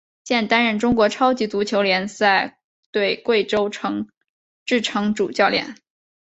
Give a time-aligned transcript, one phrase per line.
[0.23, 2.53] 现担任中国超级足球联赛球
[2.91, 3.69] 队贵州
[4.65, 5.75] 智诚主教练。